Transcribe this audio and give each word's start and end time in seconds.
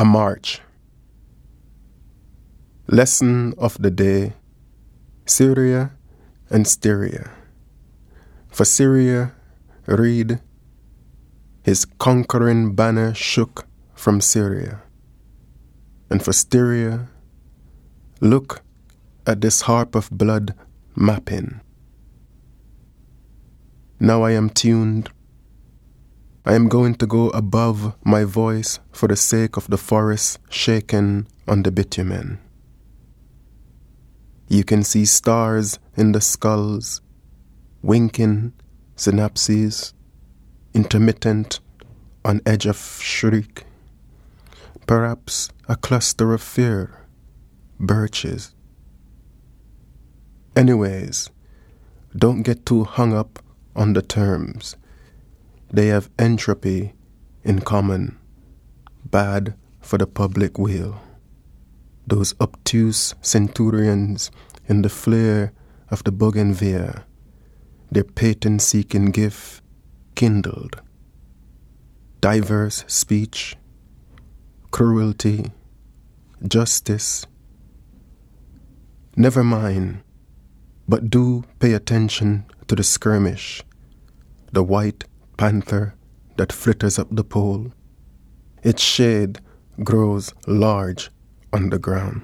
A 0.00 0.04
march. 0.06 0.62
Lesson 2.86 3.52
of 3.58 3.76
the 3.82 3.90
day 3.90 4.32
Syria 5.26 5.90
and 6.48 6.66
Styria. 6.66 7.30
For 8.48 8.64
Syria, 8.64 9.34
read 9.84 10.40
His 11.62 11.84
conquering 11.84 12.74
banner 12.74 13.12
shook 13.12 13.66
from 13.94 14.22
Syria. 14.22 14.80
And 16.08 16.24
for 16.24 16.32
Styria, 16.32 17.10
look 18.22 18.62
at 19.26 19.42
this 19.42 19.60
harp 19.60 19.94
of 19.94 20.08
blood 20.08 20.54
mapping. 20.96 21.60
Now 24.00 24.22
I 24.22 24.30
am 24.30 24.48
tuned. 24.48 25.10
I 26.44 26.54
am 26.54 26.68
going 26.68 26.94
to 26.96 27.06
go 27.06 27.28
above 27.30 27.94
my 28.02 28.24
voice 28.24 28.78
for 28.92 29.06
the 29.08 29.16
sake 29.16 29.58
of 29.58 29.66
the 29.68 29.76
forest 29.76 30.38
shaken 30.48 31.28
on 31.46 31.62
the 31.62 31.70
bitumen. 31.70 32.38
You 34.48 34.64
can 34.64 34.82
see 34.82 35.04
stars 35.04 35.78
in 35.96 36.12
the 36.12 36.20
skulls, 36.20 37.02
winking 37.82 38.54
synapses, 38.96 39.92
intermittent 40.72 41.60
on 42.24 42.40
edge 42.46 42.64
of 42.64 42.78
shriek. 43.02 43.64
Perhaps 44.86 45.50
a 45.68 45.76
cluster 45.76 46.32
of 46.32 46.40
fear, 46.40 47.06
birches. 47.78 48.54
Anyways, 50.56 51.30
don't 52.16 52.42
get 52.42 52.64
too 52.64 52.84
hung 52.84 53.12
up 53.12 53.40
on 53.76 53.92
the 53.92 54.02
terms. 54.02 54.76
They 55.72 55.86
have 55.86 56.10
entropy 56.18 56.94
in 57.44 57.60
common, 57.60 58.18
bad 59.04 59.54
for 59.80 59.98
the 59.98 60.06
public 60.06 60.58
weal. 60.58 61.00
Those 62.06 62.34
obtuse 62.40 63.14
centurions 63.20 64.30
in 64.66 64.82
the 64.82 64.88
flare 64.88 65.52
of 65.88 66.02
the 66.02 66.10
bougainvillea, 66.10 67.04
their 67.90 68.04
patent 68.04 68.62
seeking 68.62 69.06
gift 69.06 69.62
kindled. 70.16 70.80
Diverse 72.20 72.84
speech, 72.88 73.56
cruelty, 74.72 75.52
justice. 76.46 77.26
Never 79.16 79.44
mind, 79.44 80.02
but 80.88 81.10
do 81.10 81.44
pay 81.60 81.74
attention 81.74 82.44
to 82.66 82.74
the 82.74 82.82
skirmish, 82.82 83.62
the 84.52 84.64
white 84.64 85.04
panther 85.40 85.94
that 86.36 86.52
flitters 86.52 86.98
up 86.98 87.08
the 87.10 87.24
pole. 87.24 87.72
Its 88.62 88.82
shade 88.82 89.38
grows 89.82 90.34
large 90.46 91.10
on 91.50 91.70
the 91.70 91.78
ground. 91.78 92.20